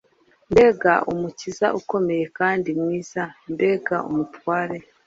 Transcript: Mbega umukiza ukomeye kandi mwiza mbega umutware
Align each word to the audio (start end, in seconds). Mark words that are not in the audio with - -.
Mbega 0.51 0.93
umukiza 1.11 1.67
ukomeye 1.79 2.25
kandi 2.37 2.69
mwiza 2.79 3.21
mbega 3.53 3.95
umutware 4.09 4.77